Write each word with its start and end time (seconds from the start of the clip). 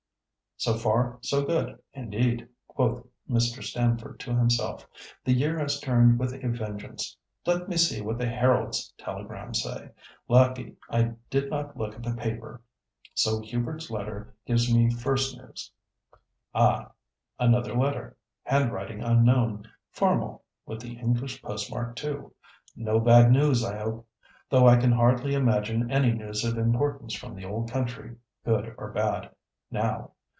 "So 0.57 0.75
far, 0.75 1.17
so 1.23 1.43
good, 1.43 1.79
indeed," 1.91 2.47
quoth 2.67 3.03
Mr. 3.27 3.63
Stamford 3.63 4.19
to 4.19 4.29
himself. 4.35 4.85
"The 5.25 5.33
year 5.33 5.57
has 5.57 5.79
turned 5.79 6.19
with 6.19 6.33
a 6.35 6.37
vengeance. 6.49 7.17
Let 7.47 7.67
me 7.67 7.77
see 7.77 7.99
what 7.99 8.19
the 8.19 8.27
Herald's 8.27 8.93
telegrams 8.99 9.63
say. 9.63 9.89
Lucky 10.27 10.75
I 10.87 11.13
did 11.31 11.49
not 11.49 11.75
look 11.77 11.95
at 11.95 12.03
the 12.03 12.13
paper. 12.13 12.61
So 13.15 13.39
Hubert's 13.41 13.89
letter 13.89 14.35
gives 14.45 14.71
me 14.71 14.91
first 14.91 15.35
news. 15.35 15.71
Ah! 16.53 16.91
another 17.39 17.73
letter. 17.75 18.15
Handwriting 18.43 19.01
unknown, 19.01 19.67
formal, 19.89 20.43
with 20.67 20.79
the 20.79 20.93
English 20.95 21.41
postmark, 21.41 21.95
too. 21.95 22.33
No 22.75 22.99
bad 22.99 23.31
news, 23.31 23.65
I 23.65 23.79
hope. 23.79 24.07
Though 24.47 24.67
I 24.67 24.77
can 24.77 24.91
hardly 24.91 25.33
imagine 25.33 25.89
any 25.89 26.11
news 26.11 26.45
of 26.45 26.55
importance 26.59 27.15
from 27.15 27.33
the 27.33 27.45
old 27.45 27.71
country, 27.71 28.15
good 28.45 28.75
or 28.77 28.91
bad, 28.91 29.31
now. 29.71 30.11